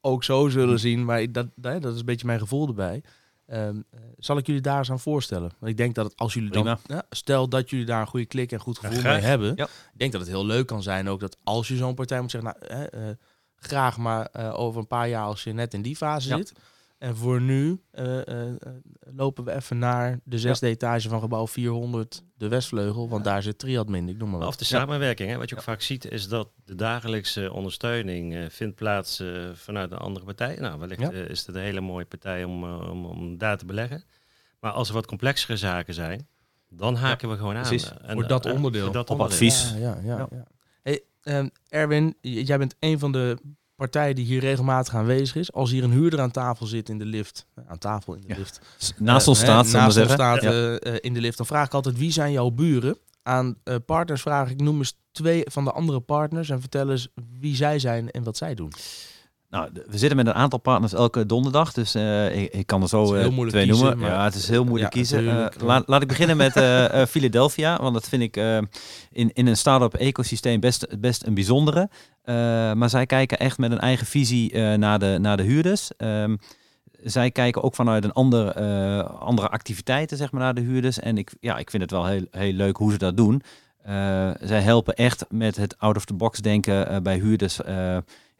ook 0.00 0.24
zo 0.24 0.48
zullen 0.48 0.78
zien, 0.78 1.04
maar 1.04 1.32
dat, 1.32 1.46
dat 1.54 1.82
dat 1.82 1.92
is 1.92 1.98
een 2.00 2.04
beetje 2.04 2.26
mijn 2.26 2.38
gevoel 2.38 2.66
erbij. 2.68 3.02
Ehm, 3.46 3.76
eh, 3.90 4.00
zal 4.18 4.36
ik 4.36 4.46
jullie 4.46 4.62
daar 4.62 4.78
eens 4.78 4.90
aan 4.90 5.00
voorstellen? 5.00 5.50
Want 5.58 5.70
ik 5.72 5.76
denk 5.76 5.94
dat 5.94 6.04
het, 6.04 6.16
als 6.16 6.34
jullie 6.34 6.50
dan, 6.50 6.78
ja, 6.86 7.02
stel 7.10 7.48
dat 7.48 7.70
jullie 7.70 7.86
daar 7.86 8.00
een 8.00 8.06
goede 8.06 8.26
klik 8.26 8.52
en 8.52 8.60
goed 8.60 8.78
gevoel 8.78 9.02
mee 9.02 9.20
hebben, 9.20 9.52
Ja. 9.56 9.64
ik 9.64 9.98
denk 9.98 10.12
dat 10.12 10.20
het 10.20 10.30
heel 10.30 10.46
leuk 10.46 10.66
kan 10.66 10.82
zijn 10.82 11.08
ook 11.08 11.20
dat 11.20 11.36
als 11.44 11.68
je 11.68 11.76
zo'n 11.76 11.94
partij 11.94 12.20
moet 12.20 12.30
zeggen, 12.30 12.54
nou, 12.60 12.80
eh, 12.86 13.08
graag 13.56 13.96
maar 13.98 14.26
eh, 14.26 14.58
over 14.58 14.80
een 14.80 14.86
paar 14.86 15.08
jaar 15.08 15.24
als 15.24 15.44
je 15.44 15.52
net 15.52 15.74
in 15.74 15.82
die 15.82 15.96
fase 15.96 16.28
zit. 16.36 16.52
En 17.00 17.16
voor 17.16 17.40
nu 17.40 17.80
eh, 17.90 18.46
eh, 18.48 18.54
lopen 19.14 19.44
we 19.44 19.52
even 19.54 19.78
naar 19.78 20.20
de 20.24 20.38
zesde 20.38 20.66
etage 20.66 21.08
van 21.08 21.20
gebouw 21.20 21.46
400, 21.46 22.22
de 22.36 22.48
Westvleugel, 22.48 23.08
want 23.08 23.24
daar 23.24 23.42
zit 23.42 23.58
Triadmin, 23.58 24.08
ik 24.08 24.16
noem 24.18 24.30
maar 24.30 24.38
Of 24.40 24.44
wat. 24.44 24.58
de 24.58 24.64
samenwerking. 24.64 25.30
Hè? 25.30 25.36
Wat 25.36 25.48
je 25.48 25.56
ook 25.56 25.62
vaak 25.62 25.80
ziet 25.80 26.04
is 26.10 26.28
dat 26.28 26.48
de 26.64 26.74
dagelijkse 26.74 27.52
ondersteuning 27.52 28.34
eh, 28.34 28.44
vindt 28.48 28.74
plaats 28.74 29.22
vanuit 29.52 29.90
een 29.92 29.98
andere 29.98 30.24
partij. 30.24 30.56
Nou, 30.56 30.78
wellicht 30.78 31.00
Ja. 31.00 31.10
is 31.10 31.46
het 31.46 31.56
een 31.56 31.62
hele 31.62 31.80
mooie 31.80 32.04
partij 32.04 32.44
om, 32.44 32.64
om, 32.74 33.04
om 33.06 33.38
daar 33.38 33.58
te 33.58 33.64
beleggen. 33.66 34.04
Maar 34.60 34.72
als 34.72 34.88
er 34.88 34.94
wat 34.94 35.06
complexere 35.06 35.56
zaken 35.56 35.94
zijn, 35.94 36.28
dan 36.68 36.94
haken 36.94 37.28
we 37.30 37.36
gewoon 37.36 37.56
aan. 37.56 37.62
precies. 37.62 37.92
En, 38.02 38.12
Voor 38.14 38.26
dat 38.26 38.46
onderdeel. 38.52 38.84
voor 38.84 38.92
dat 38.92 39.10
Op 39.10 39.20
onderdeel. 39.20 39.48
advies. 39.48 39.74
Ja, 39.78 39.98
ja, 40.02 40.28
ja. 40.30 40.44
Hey, 40.82 41.02
ehm, 41.22 41.48
Erwin, 41.68 42.14
jij 42.20 42.58
bent 42.58 42.76
een 42.78 42.98
van 42.98 43.12
de 43.12 43.38
partijen 43.80 44.14
die 44.14 44.24
hier 44.24 44.40
regelmatig 44.40 44.94
aanwezig 44.94 45.36
is. 45.36 45.52
Als 45.52 45.70
hier 45.70 45.84
een 45.84 45.90
huurder 45.90 46.20
aan 46.20 46.30
tafel 46.30 46.66
zit 46.66 46.88
in 46.88 46.98
de 46.98 47.04
lift, 47.04 47.46
eh, 47.54 47.64
aan 47.68 47.78
tafel 47.78 48.14
in 48.14 48.20
de 48.20 48.28
Ja. 48.28 48.36
lift, 48.36 48.60
Naast 48.98 49.22
Eh, 49.22 49.28
ons 49.28 49.38
hè, 49.38 49.44
staat, 49.44 49.66
we 49.66 49.72
naast 49.72 49.96
ons 49.98 50.12
staat 50.12 50.42
Ja. 50.42 50.50
eh, 50.50 50.74
eh, 50.94 50.96
in 51.00 51.14
de 51.14 51.20
lift. 51.20 51.36
Dan 51.36 51.46
vraag 51.46 51.66
ik 51.66 51.74
altijd 51.74 51.98
wie 51.98 52.12
zijn 52.12 52.32
jouw 52.32 52.50
buren. 52.50 52.96
Aan 53.22 53.56
eh, 53.64 53.74
partners 53.86 54.20
vraag 54.22 54.50
ik 54.50 54.60
noem 54.60 54.78
eens 54.78 54.94
twee 55.12 55.42
van 55.50 55.64
de 55.64 55.72
andere 55.72 56.00
partners 56.00 56.50
en 56.50 56.60
vertel 56.60 56.90
eens 56.90 57.08
wie 57.40 57.56
zij 57.56 57.78
zijn 57.78 58.10
en 58.10 58.22
wat 58.22 58.36
zij 58.36 58.54
doen. 58.54 58.72
Nou, 59.50 59.68
we 59.86 59.98
zitten 59.98 60.16
met 60.16 60.26
een 60.26 60.34
aantal 60.34 60.58
partners 60.58 60.92
elke 60.92 61.26
donderdag, 61.26 61.72
dus 61.72 61.94
eh, 61.94 62.42
ik, 62.42 62.52
ik 62.52 62.66
kan 62.66 62.82
er 62.82 62.88
zo 62.88 63.14
eh, 63.14 63.24
twee 63.48 63.66
kiezen, 63.66 63.84
noemen. 63.86 63.98
maar- 63.98 64.10
Ja, 64.10 64.24
het 64.24 64.34
is 64.34 64.48
heel 64.48 64.64
moeilijk 64.64 64.94
Ja, 64.94 65.00
kiezen. 65.00 65.28
Eh, 65.28 65.46
laat, 65.66 65.82
laat 65.86 66.02
ik 66.02 66.08
beginnen 66.08 66.36
met 66.36 66.52
Philadelphia, 67.08 67.76
want 67.80 67.94
dat 67.94 68.08
vind 68.08 68.22
ik 68.22 68.36
in, 69.10 69.30
in 69.32 69.46
een 69.46 69.56
start-up 69.56 69.94
ecosysteem 69.94 70.60
best, 70.60 71.00
best 71.00 71.26
een 71.26 71.34
bijzondere. 71.34 71.88
Maar 72.74 72.90
zij 72.90 73.06
kijken 73.06 73.38
echt 73.38 73.58
met 73.58 73.70
een 73.70 73.78
eigen 73.80 74.06
visie 74.06 74.58
naar, 74.58 74.98
de, 74.98 75.16
naar 75.20 75.36
de 75.36 75.42
huurders. 75.42 75.90
Ehm, 75.96 76.36
zij 77.02 77.30
kijken 77.30 77.62
ook 77.62 77.74
vanuit 77.74 78.04
een 78.04 78.12
ander, 78.12 78.52
andere 79.18 79.48
activiteiten 79.48 80.16
zeg 80.16 80.32
maar, 80.32 80.40
naar 80.42 80.54
de 80.54 80.60
huurders. 80.60 80.98
En 80.98 81.18
ik, 81.18 81.32
ja, 81.40 81.58
ik 81.58 81.70
vind 81.70 81.82
het 81.82 81.90
wel 81.92 82.06
heel, 82.06 82.24
heel 82.30 82.52
leuk 82.52 82.76
hoe 82.76 82.92
ze 82.92 82.98
dat 82.98 83.16
doen. 83.16 83.42
Zij 84.40 84.60
helpen 84.60 84.94
echt 84.94 85.24
met 85.28 85.56
het 85.56 85.78
out-of-the-box 85.78 86.38
denken 86.38 87.02
bij 87.02 87.18
huurders. 87.18 87.58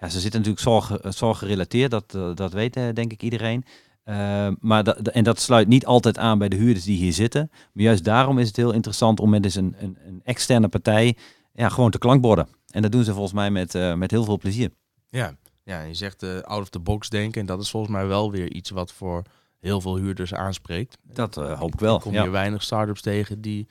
Eh, 0.00 0.08
ja, 0.08 0.08
ze 0.08 0.20
zitten 0.20 0.40
natuurlijk 0.40 0.66
zorg, 0.66 1.14
zorggerelateerd, 1.14 1.90
dat, 1.90 2.14
eh, 2.14 2.30
dat 2.34 2.52
weet 2.52 2.76
eh, 2.76 2.84
denk 2.94 3.12
ik 3.12 3.22
iedereen. 3.22 3.64
Eh, 4.04 4.48
maar 4.58 4.84
dat, 4.84 5.08
en 5.08 5.24
dat 5.24 5.40
sluit 5.40 5.68
niet 5.68 5.86
altijd 5.86 6.18
aan 6.18 6.38
bij 6.38 6.48
de 6.48 6.56
huurders 6.56 6.84
die 6.84 6.96
hier 6.96 7.12
zitten. 7.12 7.50
Maar 7.72 7.84
juist 7.84 8.04
daarom 8.04 8.38
is 8.38 8.46
het 8.46 8.56
heel 8.56 8.72
interessant 8.72 9.20
om 9.20 9.30
met 9.30 9.42
dus 9.42 9.54
een, 9.54 9.74
een, 9.78 9.98
een 10.06 10.20
externe 10.24 10.68
partij 10.68 11.16
ja, 11.52 11.68
gewoon 11.68 11.90
te 11.90 11.98
klankborden. 11.98 12.48
En 12.70 12.82
dat 12.82 12.92
doen 12.92 13.04
ze 13.04 13.12
volgens 13.12 13.32
mij 13.32 13.50
met, 13.50 13.74
eh, 13.74 13.94
met 13.94 14.10
heel 14.10 14.24
veel 14.24 14.38
plezier. 14.38 14.70
Ja, 15.08 15.36
ja 15.64 15.82
je 15.82 15.94
zegt 15.94 16.22
eh, 16.22 16.38
out 16.38 16.60
of 16.60 16.68
the 16.68 16.78
box 16.78 17.08
denken 17.08 17.40
en 17.40 17.46
dat 17.46 17.60
is 17.60 17.70
volgens 17.70 17.92
mij 17.92 18.06
wel 18.06 18.30
weer 18.30 18.52
iets 18.52 18.70
wat 18.70 18.92
voor 18.92 19.22
heel 19.60 19.80
veel 19.80 19.96
huurders 19.96 20.34
aanspreekt. 20.34 20.98
Dat 21.02 21.36
eh, 21.36 21.58
hoop 21.58 21.72
ik 21.72 21.80
wel. 21.80 21.98
kom 21.98 22.12
ja. 22.12 22.22
je 22.22 22.30
weinig 22.30 22.62
start-ups 22.62 23.02
tegen 23.02 23.40
die 23.40 23.68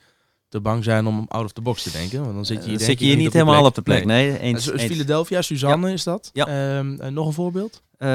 te 0.50 0.60
bang 0.60 0.84
zijn 0.84 1.06
om 1.06 1.24
out 1.28 1.44
of 1.44 1.52
the 1.52 1.60
box 1.60 1.82
te 1.82 1.90
denken. 1.90 2.20
Want 2.22 2.34
dan 2.34 2.46
zit 2.46 2.64
je 2.64 2.70
hier, 2.70 2.80
Eh, 2.80 2.84
zit 2.86 2.98
je 2.98 3.04
hier 3.04 3.16
niet 3.16 3.32
helemaal 3.32 3.64
op 3.64 3.74
de 3.74 3.82
plek. 3.82 4.04
Nee. 4.04 4.30
Nee, 4.30 4.38
eens, 4.40 4.70
eens. 4.70 4.82
Philadelphia, 4.82 5.42
Suzanne 5.42 5.92
is 5.92 6.04
dat. 6.04 6.30
Ja. 6.32 6.46
Ehm, 6.46 7.00
en 7.00 7.14
nog 7.14 7.26
een 7.26 7.32
voorbeeld? 7.32 7.82
Eh, 7.98 8.08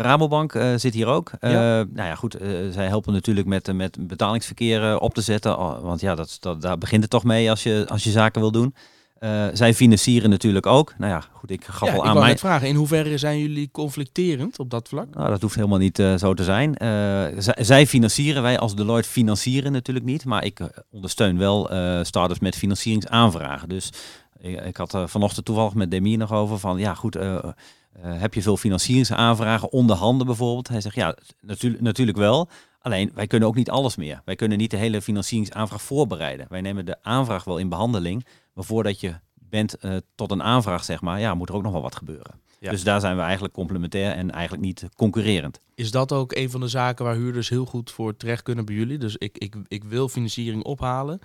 Rabobank 0.00 0.54
eh, 0.54 0.72
zit 0.76 0.94
hier 0.94 1.06
ook. 1.06 1.30
Eh, 1.40 1.52
Ja. 1.52 1.58
Nou 1.76 2.08
ja, 2.08 2.14
goed. 2.14 2.34
eh, 2.34 2.48
zij 2.70 2.86
helpen 2.86 3.12
natuurlijk 3.12 3.46
met, 3.46 3.68
eh, 3.68 3.74
met 3.74 3.96
betalingsverkeer 4.00 4.90
eh, 4.90 4.96
op 5.00 5.14
te 5.14 5.20
zetten. 5.20 5.58
Oh, 5.58 5.80
Want 5.82 6.00
ja, 6.00 6.14
dat, 6.14 6.36
dat, 6.40 6.62
daar 6.62 6.78
begint 6.78 7.02
het 7.02 7.10
toch 7.10 7.24
mee 7.24 7.50
als 7.50 7.62
je, 7.62 7.84
als 7.88 8.04
je 8.04 8.10
zaken 8.10 8.40
wil 8.40 8.50
doen. 8.52 8.74
Eh, 9.18 9.46
zij 9.52 9.74
financieren 9.74 10.30
natuurlijk 10.30 10.66
ook. 10.66 10.94
Nou 10.98 11.12
ja, 11.12 11.20
goed. 11.32 11.50
Ik 11.50 11.64
gaf 11.64 11.88
Ja, 11.88 11.94
al 11.94 12.00
ik 12.02 12.08
aan 12.08 12.18
mij. 12.18 12.38
vragen, 12.38 12.68
in 12.68 12.74
hoeverre 12.74 13.18
zijn 13.18 13.38
jullie 13.38 13.70
conflicterend 13.70 14.58
op 14.58 14.70
dat 14.70 14.88
vlak? 14.88 15.14
Nou, 15.14 15.28
dat 15.28 15.42
hoeft 15.42 15.54
helemaal 15.54 15.78
niet 15.78 15.98
eh, 15.98 16.14
zo 16.14 16.34
te 16.34 16.44
zijn. 16.44 16.76
Eh, 16.76 16.88
zij, 17.38 17.56
zij 17.58 17.86
financieren, 17.86 18.42
wij 18.42 18.58
als 18.58 18.74
Deloitte 18.76 19.08
financieren 19.08 19.72
natuurlijk 19.72 20.06
niet. 20.06 20.24
Maar 20.24 20.44
ik 20.44 20.60
ondersteun 20.90 21.38
wel 21.38 21.70
startups 22.04 22.40
met 22.40 22.56
financieringsaanvragen. 22.56 23.68
Dus 23.68 23.90
ik, 24.38 24.60
ik 24.64 24.76
had 24.76 25.02
vanochtend 25.06 25.44
toevallig 25.46 25.74
met 25.74 25.90
Demir 25.90 26.18
nog 26.18 26.32
over 26.32 26.58
van, 26.58 26.78
ja 26.78 26.94
goed, 26.94 27.18
heb 28.00 28.34
je 28.34 28.42
veel 28.42 28.56
financieringsaanvragen 28.56 29.72
onder 29.72 29.96
handen 29.96 30.26
bijvoorbeeld? 30.26 30.68
Hij 30.68 30.80
zegt, 30.80 30.94
ja, 30.94 31.16
natuurlijk, 31.40 31.82
natuurlijk 31.82 32.18
wel. 32.18 32.48
Alleen, 32.80 33.10
wij 33.14 33.26
kunnen 33.26 33.48
ook 33.48 33.54
niet 33.54 33.70
alles 33.70 33.96
meer. 33.96 34.22
Wij 34.24 34.36
kunnen 34.36 34.58
niet 34.58 34.70
de 34.70 34.76
hele 34.76 35.02
financieringsaanvraag 35.02 35.82
voorbereiden. 35.82 36.46
Wij 36.48 36.60
nemen 36.60 36.86
de 36.86 36.96
aanvraag 37.02 37.44
wel 37.44 37.58
in 37.58 37.68
behandeling. 37.68 38.26
Maar 38.56 38.64
voordat 38.64 39.00
je 39.00 39.14
bent 39.34 39.74
eh, 39.76 39.96
tot 40.14 40.30
een 40.30 40.42
aanvraag, 40.42 40.84
zeg 40.84 41.00
maar, 41.00 41.20
ja, 41.20 41.34
moet 41.34 41.48
er 41.48 41.54
ook 41.54 41.62
nog 41.62 41.72
wel 41.72 41.82
wat 41.82 41.96
gebeuren. 41.96 42.40
Ja. 42.60 42.70
Dus 42.70 42.84
daar 42.84 43.00
zijn 43.00 43.16
we 43.16 43.22
eigenlijk 43.22 43.54
complementair 43.54 44.12
en 44.12 44.30
eigenlijk 44.30 44.62
niet 44.64 44.84
concurrerend. 44.94 45.60
Is 45.74 45.90
dat 45.90 46.12
ook 46.12 46.34
een 46.34 46.50
van 46.50 46.60
de 46.60 46.68
zaken 46.68 47.04
waar 47.04 47.14
huurders 47.14 47.48
heel 47.48 47.64
goed 47.66 47.90
voor 47.90 48.16
terecht 48.16 48.42
kunnen 48.42 48.64
bij 48.64 48.74
jullie? 48.74 48.98
Dus 48.98 49.16
ik, 49.16 49.38
ik, 49.38 49.56
ik 49.68 49.84
wil 49.84 50.08
financiering 50.08 50.62
ophalen. 50.64 51.18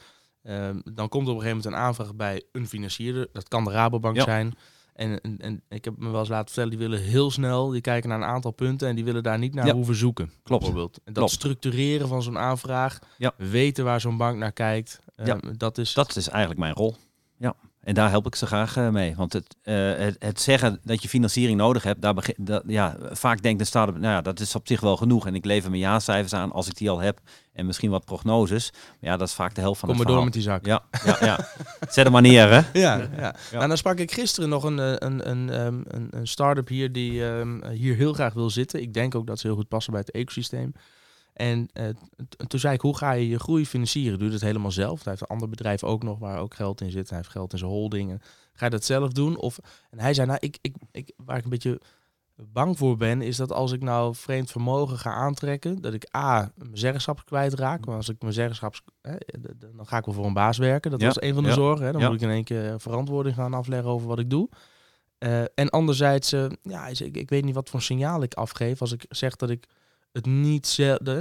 Ehm, 0.44 0.80
dan 0.94 1.10
komt 1.10 1.28
er 1.28 1.34
op 1.34 1.38
een 1.40 1.44
gegeven 1.44 1.58
moment 1.58 1.66
een 1.66 1.76
aanvraag 1.88 2.16
bij 2.16 2.44
een 2.52 2.68
financierder. 2.68 3.28
Dat 3.32 3.48
kan 3.48 3.64
de 3.64 3.72
Rabobank 3.72 4.16
Ja. 4.16 4.24
zijn. 4.24 4.54
En, 4.94 5.22
en, 5.22 5.38
en 5.40 5.62
ik 5.70 5.86
heb 5.86 5.98
me 5.98 6.10
wel 6.10 6.20
eens 6.20 6.30
laten 6.30 6.46
vertellen, 6.46 6.70
die 6.70 6.80
willen 6.80 7.00
heel 7.00 7.32
snel, 7.32 7.70
die 7.70 7.82
kijken 7.82 8.10
naar 8.10 8.18
een 8.22 8.28
aantal 8.28 8.52
punten 8.52 8.88
en 8.88 8.96
die 8.96 9.04
willen 9.04 9.24
daar 9.24 9.38
niet 9.40 9.54
naar 9.54 9.66
Ja. 9.66 9.74
hoeven 9.74 9.96
zoeken. 9.96 10.32
Klopt. 10.44 10.62
Bijvoorbeeld. 10.64 10.96
En 10.98 11.02
dat 11.06 11.16
Klopt. 11.16 11.32
structureren 11.32 12.08
van 12.08 12.24
zo'n 12.24 12.38
aanvraag, 12.38 13.00
Ja. 13.18 13.34
weten 13.38 13.84
waar 13.86 14.02
zo'n 14.02 14.18
bank 14.18 14.38
naar 14.38 14.52
kijkt, 14.52 15.00
ehm, 15.16 15.40
dat 15.58 15.78
is... 15.78 15.94
Dat 15.94 16.16
is 16.16 16.28
eigenlijk 16.30 16.60
mijn 16.60 16.74
rol. 16.74 16.96
Ja. 17.42 17.56
En 17.84 17.94
daar 17.94 18.10
help 18.10 18.26
ik 18.26 18.36
ze 18.36 18.46
graag 18.46 18.78
eh, 18.78 18.90
mee. 18.90 19.16
Want 19.16 19.34
het, 19.34 19.56
eh, 19.62 19.76
het, 19.76 20.16
het 20.20 20.42
zeggen 20.42 20.80
dat 20.84 21.02
je 21.02 21.10
financiering 21.10 21.58
nodig 21.58 21.84
hebt, 21.84 22.02
daar 22.02 22.14
begin, 22.14 22.36
dat, 22.38 22.64
ja, 22.68 22.98
vaak 23.12 23.42
denkt 23.42 23.60
een 23.60 23.66
start-up, 23.66 23.98
nou 23.98 24.14
ja, 24.14 24.22
dat 24.22 24.40
is 24.40 24.56
op 24.56 24.68
zich 24.68 24.80
wel 24.80 24.98
genoeg. 24.98 25.28
En 25.28 25.36
ik 25.36 25.46
lever 25.46 25.70
mijn 25.70 25.82
jaarcijfers 25.82 26.34
aan 26.34 26.52
als 26.52 26.68
ik 26.68 26.78
die 26.78 26.90
al 26.90 27.00
heb. 27.00 27.20
En 27.54 27.66
misschien 27.66 27.90
wat 27.90 28.06
prognoses. 28.06 28.72
Maar 28.72 29.12
ja, 29.12 29.18
dat 29.18 29.28
is 29.28 29.34
vaak 29.34 29.56
de 29.56 29.62
helft 29.62 29.80
van 29.80 29.90
Kom 29.90 29.98
het 29.98 30.08
maar 30.08 30.16
door 30.16 30.32
verhaal. 30.32 30.54
met 30.54 30.62
die 30.62 30.72
zak. 30.82 31.06
Ja, 31.06 31.18
ja, 31.20 31.26
ja. 31.26 31.48
Zet 31.90 32.04
hem 32.04 32.12
maar 32.12 32.22
neer, 32.22 32.50
hè. 32.50 32.80
Ja, 32.80 33.10
ja. 33.18 33.36
Nou, 33.52 33.68
dan 33.68 33.78
sprak 33.78 33.98
ik 33.98 34.12
gisteren 34.12 34.50
nog 34.50 34.64
een, 34.64 34.80
eh, 34.80 34.94
een, 34.98 35.30
een, 35.30 35.50
ehm, 35.50 35.82
een, 35.88 36.08
een 36.10 36.28
start-up 36.28 36.68
hier 36.68 36.92
die 36.92 37.26
ehm, 37.26 37.68
hier 37.72 37.96
heel 37.96 38.14
graag 38.14 38.34
wil 38.34 38.50
zitten. 38.50 38.82
Ik 38.82 38.94
denk 38.94 39.16
ook 39.16 39.28
dat 39.28 39.40
ze 39.40 39.48
heel 39.48 39.56
goed 39.56 39.68
passen 39.68 39.92
bij 39.92 40.02
het 40.02 40.12
ecosysteem. 40.12 40.74
En 41.34 41.70
eh, 41.74 41.86
toen 42.48 42.60
zei 42.60 42.74
ik, 42.74 42.82
hoe 42.82 42.98
ga 42.98 43.12
je 43.12 43.28
je 43.28 43.40
groei 43.40 43.66
financieren? 43.66 44.18
Doe 44.18 44.28
je 44.28 44.34
dat 44.34 44.42
helemaal 44.42 44.72
zelf? 44.72 45.04
Hij 45.04 45.12
heeft 45.12 45.22
een 45.22 45.36
ander 45.36 45.50
bedrijf 45.50 45.84
ook 45.84 46.04
nog 46.04 46.20
waar 46.20 46.40
ook 46.40 46.54
geld 46.54 46.82
in 46.82 46.92
zit. 46.92 47.10
Hij 47.10 47.18
heeft 47.18 47.30
geld 47.30 47.52
in 47.54 47.58
zijn 47.58 47.72
holdingen. 47.72 48.22
Ga 48.54 48.66
je 48.66 48.72
dat 48.72 48.86
zelf 48.86 49.12
doen? 49.12 49.38
Of, 49.38 49.60
en 49.90 50.00
hij 50.00 50.14
zei, 50.14 50.28
nou, 50.28 50.40
ik, 50.42 50.58
ik, 50.62 50.76
ik, 50.92 51.14
waar 51.18 51.38
ik 51.38 51.44
een 51.44 51.50
beetje 51.50 51.82
bang 52.36 52.78
voor 52.78 52.98
ben, 52.98 53.22
is 53.22 53.38
dat 53.38 53.52
als 53.52 53.72
ik 53.72 53.82
nou 53.82 54.16
vreemd 54.16 54.52
vermogen 54.52 54.98
ga 54.98 55.12
aantrekken, 55.12 55.82
dat 55.82 55.94
ik 55.94 56.16
A, 56.16 56.52
mijn 56.56 56.78
zeggenschap 56.78 57.26
kwijtraak. 57.26 57.86
Want 57.86 57.98
als 57.98 58.10
ik 58.10 58.22
mijn 58.22 58.34
zeggenschap, 58.34 58.76
hè, 59.02 59.16
dan 59.76 59.88
ga 59.88 59.98
ik 59.98 60.06
wel 60.06 60.14
voor 60.14 60.26
een 60.26 60.34
baas 60.34 60.58
werken. 60.58 60.92
Dat 60.92 61.00
Ja, 61.00 61.06
was 61.08 61.22
een 61.22 61.34
van 61.34 61.44
de 61.44 61.50
ja, 61.50 61.56
zorgen. 61.56 61.86
Hè. 61.86 61.92
Dan 61.92 62.02
ja. 62.02 62.08
moet 62.08 62.16
ik 62.16 62.22
in 62.22 62.34
één 62.34 62.44
keer 62.44 62.80
verantwoording 62.80 63.36
gaan 63.36 63.54
afleggen 63.54 63.90
over 63.90 64.08
wat 64.08 64.20
ik 64.20 64.30
doe. 64.30 64.50
Eh, 65.18 65.42
en 65.42 65.70
anderzijds, 65.70 66.32
eh, 66.32 66.46
ja, 66.62 66.88
ik 66.98 67.30
weet 67.30 67.44
niet 67.46 67.56
wat 67.56 67.70
voor 67.70 67.82
signaal 67.82 68.24
ik 68.24 68.34
afgeef 68.34 68.82
als 68.82 68.92
ik 68.92 69.06
zeg 69.10 69.36
dat 69.36 69.50
ik 69.50 69.68
het 70.12 70.26
niet. 70.26 70.80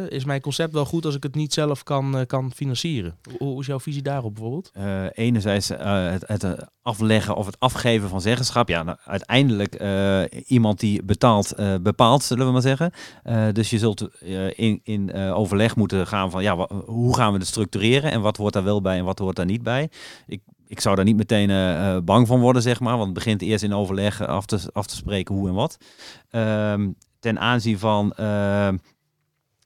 Is 0.08 0.24
mijn 0.24 0.40
concept 0.40 0.72
wel 0.72 0.84
goed 0.84 1.04
als 1.04 1.14
ik 1.14 1.22
het 1.22 1.34
niet 1.34 1.52
zelf 1.52 1.82
kan, 1.82 2.18
eh, 2.18 2.26
kan 2.26 2.52
financieren? 2.52 3.18
Hoe, 3.38 3.60
is 3.60 3.66
jouw 3.66 3.80
visie 3.80 4.02
daarop 4.02 4.34
bijvoorbeeld? 4.34 4.70
Eh, 4.72 5.04
enerzijds 5.12 5.70
eh, 5.70 6.14
het, 6.26 6.46
afleggen 6.82 7.36
of 7.36 7.46
het 7.46 7.58
afgeven 7.58 8.08
van 8.08 8.20
zeggenschap. 8.20 8.68
Ja, 8.68 8.82
nou, 8.82 8.98
uiteindelijk 9.04 9.82
iemand 10.46 10.80
die 10.80 11.02
betaalt, 11.02 11.54
bepaalt, 11.82 12.22
zullen 12.22 12.46
we 12.46 12.52
maar 12.52 12.60
zeggen. 12.62 12.92
Dus 13.52 13.70
je 13.70 13.78
zult 13.78 14.22
in, 14.54 14.80
in 14.82 15.14
overleg 15.14 15.76
moeten 15.76 16.06
gaan 16.06 16.30
van 16.30 16.42
ja, 16.42 16.68
hoe 16.86 17.16
gaan 17.16 17.32
we 17.32 17.38
het 17.38 17.46
structureren 17.46 18.10
en 18.10 18.20
wat 18.20 18.36
hoort 18.36 18.52
daar 18.52 18.64
wel 18.64 18.80
bij 18.80 18.98
en 18.98 19.04
wat 19.04 19.18
hoort 19.18 19.36
daar 19.36 19.46
niet 19.46 19.62
bij. 19.62 19.90
Ik, 20.26 20.42
ik 20.66 20.80
zou 20.80 20.96
daar 20.96 21.04
niet 21.04 21.16
meteen 21.16 22.04
bang 22.04 22.26
van 22.26 22.40
worden, 22.40 22.62
zeg 22.62 22.80
maar, 22.80 22.92
want 22.96 23.04
het 23.04 23.14
begint 23.14 23.42
eerst 23.42 23.64
in 23.64 23.74
overleg 23.74 24.26
af 24.26 24.46
te, 24.46 24.60
af 24.72 24.86
te 24.86 24.96
spreken 24.96 25.34
hoe 25.34 25.48
en 25.48 25.54
wat. 25.54 25.76
Ehm, 26.30 26.88
ten 27.20 27.38
aanzien 27.38 27.78
van 27.78 28.12
ehm, 28.12 28.76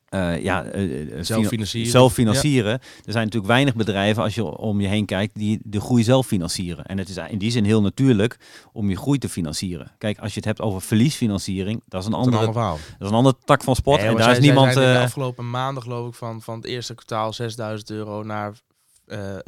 eh, 0.08 0.42
ja, 0.42 0.64
eh, 0.64 1.00
eh, 1.00 1.08
Zelf 1.24 1.38
fina- 1.38 1.48
financieren. 1.48 1.90
zelf 1.90 2.12
financieren. 2.12 2.72
Er 2.72 3.12
zijn 3.12 3.24
natuurlijk 3.24 3.52
weinig 3.52 3.74
bedrijven, 3.74 4.22
als 4.22 4.34
je 4.34 4.44
om 4.44 4.80
je 4.80 4.88
heen 4.88 5.04
kijkt, 5.06 5.34
die 5.34 5.60
de 5.64 5.80
groei 5.80 6.02
zelf 6.02 6.26
financieren. 6.26 6.84
En 6.84 6.98
het 6.98 7.08
is 7.08 7.16
in 7.16 7.38
die 7.38 7.50
zin 7.50 7.64
heel 7.64 7.82
natuurlijk 7.82 8.38
om 8.72 8.90
je 8.90 8.96
groei 8.96 9.18
te 9.18 9.28
financieren. 9.28 9.92
Kijk, 9.98 10.18
als 10.18 10.30
je 10.30 10.36
het 10.36 10.44
hebt 10.44 10.60
over 10.60 10.80
verliesfinanciering, 10.82 11.82
dat 11.88 12.00
is 12.00 12.06
een 12.06 12.12
Dat 12.12 12.20
ander 12.20 12.52
dat 12.52 12.78
is 12.98 13.08
een 13.08 13.14
andere 13.14 13.36
tak 13.44 13.62
van 13.62 13.74
sport. 13.76 14.00
Nee, 14.00 14.08
en 14.08 14.14
daar 14.16 14.24
zij- 14.24 14.32
is 14.32 14.38
niemand. 14.38 14.72
zij 14.72 14.84
de 14.92 14.98
eh, 14.98 15.02
afgelopen 15.02 15.50
maanden 15.50 15.82
geloof 15.82 16.08
ik 16.08 16.14
van, 16.14 16.42
van 16.42 16.56
het 16.56 16.64
eerste 16.64 16.94
kwartaal 16.94 17.32
6000 17.32 17.90
euro 17.90 18.22
naar, 18.22 18.52
eh, 19.06 19.34
eh, 19.34 19.40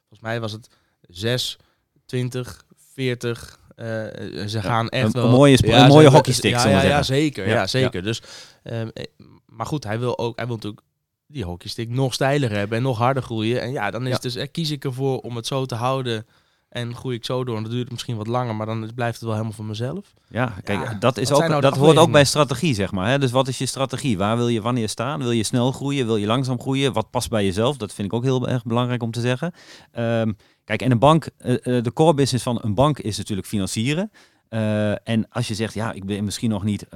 volgens 0.00 0.20
mij 0.20 0.40
was 0.40 0.52
het 0.52 0.68
6, 1.08 1.58
20, 2.06 2.64
40. 2.94 3.58
Eh, 3.82 4.46
ze 4.46 4.62
gaan 4.62 4.88
echt 4.88 5.04
een- 5.06 5.12
wel... 5.12 5.24
een 5.24 5.30
mooie 5.30 5.56
sp- 5.56 5.66
een 5.66 5.86
mooie 5.86 6.08
hockeystick, 6.10 6.50
Ja, 6.52 6.68
ja, 6.68 6.82
ja, 6.82 7.02
zeker. 7.02 7.46
Ja, 7.48 7.52
Ja, 7.54 7.66
zeker. 7.66 8.02
Dus, 8.02 8.22
ehm, 8.62 8.88
eh, 8.94 9.04
maar 9.46 9.66
goed, 9.66 9.84
hij 9.84 9.98
wil 9.98 10.18
ook, 10.18 10.36
hij 10.36 10.46
wil 10.46 10.54
natuurlijk 10.54 10.82
die 11.26 11.44
hockeystick 11.44 11.88
nog 11.88 12.14
steiler 12.14 12.50
hebben 12.50 12.76
en 12.76 12.82
nog 12.82 12.98
harder 12.98 13.22
groeien. 13.22 13.60
En 13.62 13.72
ja, 13.72 13.90
dan 13.90 14.02
is 14.02 14.08
Ja. 14.08 14.12
het 14.14 14.22
dus, 14.22 14.34
eh, 14.36 14.46
kies 14.52 14.70
ik 14.70 14.84
ervoor 14.84 15.18
om 15.18 15.36
het 15.36 15.46
zo 15.46 15.66
te 15.66 15.74
houden 15.74 16.26
en 16.68 16.94
groei 16.96 17.16
ik 17.16 17.24
zo 17.24 17.44
door. 17.44 17.56
En 17.56 17.62
dat 17.62 17.72
duurt 17.72 17.90
misschien 17.90 18.16
wat 18.16 18.26
langer, 18.26 18.54
maar 18.56 18.66
dan 18.66 18.90
blijft 18.94 19.14
het 19.14 19.22
wel 19.24 19.32
helemaal 19.32 19.52
van 19.56 19.66
mezelf. 19.66 20.12
Ja, 20.28 20.54
kijk, 20.64 20.84
Ja, 20.84 20.94
dat, 21.00 21.16
is 21.16 21.32
ook, 21.32 21.48
nou 21.48 21.60
dat 21.60 21.76
hoort 21.76 21.96
ook 21.96 22.10
bij 22.12 22.24
strategie, 22.24 22.74
zeg 22.74 22.92
maar. 22.92 23.08
Hè? 23.08 23.18
Dus 23.18 23.30
wat 23.30 23.48
is 23.48 23.58
je 23.58 23.66
strategie? 23.66 24.18
Waar 24.18 24.36
wil 24.36 24.48
je 24.48 24.60
wanneer 24.62 24.88
staan? 24.88 25.18
Wil 25.18 25.30
je 25.30 25.42
snel 25.44 25.72
groeien? 25.72 26.06
Wil 26.06 26.16
je 26.16 26.26
langzaam 26.26 26.60
groeien? 26.60 26.92
Wat 26.92 27.10
past 27.10 27.28
bij 27.30 27.44
jezelf? 27.44 27.76
Dat 27.76 27.92
vind 27.92 28.08
ik 28.08 28.14
ook 28.14 28.22
heel 28.22 28.48
erg 28.48 28.64
belangrijk 28.64 29.02
om 29.02 29.10
te 29.10 29.20
zeggen. 29.20 29.52
Ehm, 29.92 30.32
kijk, 30.64 30.82
en 30.82 30.90
een 30.90 30.98
bank, 30.98 31.28
eh, 31.38 31.54
eh, 31.54 31.84
de 31.84 31.92
core 31.92 32.14
business 32.14 32.44
van 32.44 32.58
een 32.62 32.74
bank 32.74 32.98
is 32.98 33.18
natuurlijk 33.18 33.48
financieren. 33.48 34.10
Eh, 34.48 35.08
en 35.08 35.28
als 35.28 35.48
je 35.48 35.54
zegt, 35.54 35.74
ja, 35.74 35.92
ik 35.92 36.04
ben 36.04 36.24
misschien 36.24 36.50
nog 36.50 36.64
niet 36.64 36.86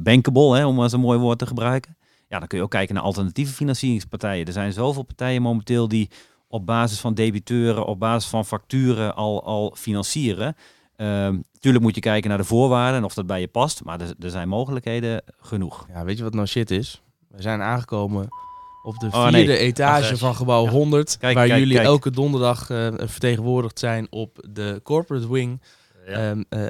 bankable, 0.00 0.56
hè, 0.56 0.66
om 0.66 0.74
maar 0.74 0.92
een 0.92 1.00
mooi 1.00 1.18
woord 1.18 1.38
te 1.38 1.46
gebruiken. 1.46 1.96
Ja, 2.28 2.38
dan 2.38 2.48
kun 2.48 2.58
je 2.58 2.64
ook 2.64 2.70
kijken 2.70 2.94
naar 2.94 3.04
alternatieve 3.04 3.52
financieringspartijen. 3.52 4.46
Er 4.46 4.52
zijn 4.52 4.72
zoveel 4.72 5.02
partijen 5.02 5.42
momenteel 5.42 5.88
die 5.88 6.10
op 6.48 6.66
basis 6.66 7.00
van 7.00 7.14
debiteuren, 7.14 7.86
op 7.86 7.98
basis 7.98 8.30
van 8.30 8.44
facturen 8.44 9.14
al, 9.14 9.44
al 9.44 9.74
financieren. 9.76 10.56
Ehm 10.96 11.36
tuurlijk 11.66 11.84
moet 11.84 11.94
je 11.94 12.00
kijken 12.00 12.28
naar 12.28 12.38
de 12.38 12.44
voorwaarden 12.44 12.98
en 12.98 13.04
of 13.04 13.14
dat 13.14 13.26
bij 13.26 13.40
je 13.40 13.48
past. 13.48 13.84
Maar 13.84 14.00
er, 14.00 14.14
er 14.20 14.30
zijn 14.30 14.48
mogelijkheden 14.48 15.22
genoeg. 15.40 15.86
Ja, 15.88 16.04
weet 16.04 16.16
je 16.16 16.22
wat 16.22 16.34
nou 16.34 16.46
shit 16.46 16.70
is? 16.70 17.02
We 17.28 17.42
zijn 17.42 17.62
aangekomen 17.62 18.28
op 18.86 18.98
de 18.98 19.06
Oh, 19.06 19.22
vierde 19.22 19.38
nee. 19.46 19.58
etage 19.58 20.16
van 20.16 20.34
gebouw 20.34 20.64
Ja. 20.64 20.70
100. 20.70 21.18
Kijk, 21.18 21.34
waar 21.36 21.46
kijk, 21.46 21.58
jullie 21.58 21.74
kijk. 21.74 21.86
elke 21.86 22.10
donderdag 22.10 22.70
eh, 22.70 22.88
vertegenwoordigd 22.96 23.78
zijn 23.78 24.06
op 24.10 24.46
de 24.50 24.80
corporate 24.82 25.32
wing. 25.32 25.62
Ja. 26.06 26.12
Ehm, 26.12 26.42
eh, 26.48 26.66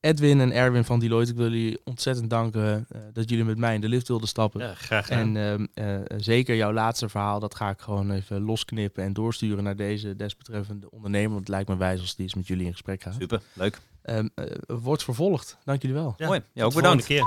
Edwin 0.00 0.40
en 0.40 0.52
Erwin 0.52 0.84
van 0.84 0.98
Deloitte, 0.98 1.30
ik 1.32 1.36
wil 1.38 1.50
jullie 1.50 1.78
ontzettend 1.84 2.30
danken 2.30 2.86
eh, 2.88 3.00
dat 3.12 3.28
jullie 3.30 3.44
met 3.44 3.58
mij 3.58 3.74
in 3.74 3.80
de 3.80 3.88
lift 3.88 4.08
wilden 4.08 4.28
stappen. 4.28 4.60
ja, 4.60 4.74
graag 4.74 5.06
gedaan. 5.06 5.36
En 5.36 5.68
ehm, 5.74 5.98
eh, 6.08 6.16
zeker 6.16 6.56
jouw 6.56 6.72
laatste 6.72 7.08
verhaal, 7.08 7.40
dat 7.40 7.54
ga 7.54 7.70
ik 7.70 7.80
gewoon 7.80 8.10
even 8.10 8.42
losknippen 8.42 9.04
en 9.04 9.12
doorsturen 9.12 9.64
naar 9.64 9.76
deze 9.76 10.16
desbetreffende 10.16 10.90
ondernemer. 10.90 11.28
Want 11.28 11.40
het 11.40 11.48
lijkt 11.48 11.68
me 11.68 11.76
wijs 11.76 12.00
als 12.00 12.14
die 12.14 12.24
eens 12.24 12.34
met 12.34 12.46
jullie 12.46 12.66
in 12.66 12.72
gesprek 12.72 13.02
gaat. 13.02 13.14
Super, 13.18 13.40
leuk. 13.52 13.78
Ehm, 14.02 14.28
eh, 14.34 14.44
wordt 14.66 15.04
vervolgd. 15.04 15.56
Dank 15.64 15.82
jullie 15.82 15.96
wel. 15.96 16.14
Ja, 16.16 16.26
Mooi. 16.26 16.40
Ja, 16.52 16.64
ook 16.64 16.74
bedankt. 16.74 17.04
keer. 17.04 17.24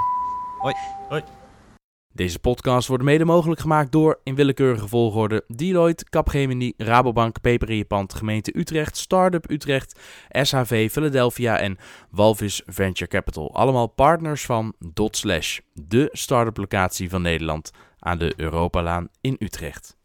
Deze 2.13 2.39
podcast 2.39 2.87
wordt 2.87 3.03
mede 3.03 3.25
mogelijk 3.25 3.61
gemaakt 3.61 3.91
door, 3.91 4.19
in 4.23 4.35
willekeurige 4.35 4.87
volgorde, 4.87 5.43
Deloitte, 5.47 6.05
Capgemini, 6.09 6.73
Rabobank, 6.77 7.41
Peper 7.41 7.69
in 7.69 7.75
je 7.75 7.85
pand, 7.85 8.13
gemeente 8.13 8.57
Utrecht, 8.57 8.97
Startup 8.97 9.49
Utrecht, 9.51 9.99
SHV 10.41 10.91
Philadelphia 10.91 11.57
en 11.57 11.77
Walvis 12.11 12.61
Venture 12.65 13.09
Capital. 13.09 13.55
Allemaal 13.55 13.87
partners 13.87 14.45
van 14.45 14.73
Dot 14.93 15.17
Slash, 15.17 15.59
de 15.73 16.09
start-up 16.11 16.57
locatie 16.57 17.09
van 17.09 17.21
Nederland 17.21 17.71
aan 17.99 18.17
de 18.17 18.33
Europalaan 18.37 19.07
in 19.21 19.35
Utrecht. 19.39 19.98